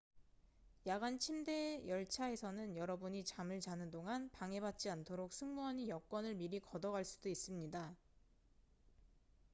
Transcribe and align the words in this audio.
야간 0.87 1.19
침대 1.19 1.87
열차에서는 1.87 2.75
여러분이 2.75 3.23
잠을 3.23 3.61
자는 3.61 3.91
동안 3.91 4.31
방해받지 4.31 4.89
않도록 4.89 5.31
승무원이 5.31 5.89
여권을 5.89 6.33
미리 6.33 6.59
걷어 6.59 6.89
갈 6.89 7.05
수도 7.05 7.29
있습니다 7.29 7.95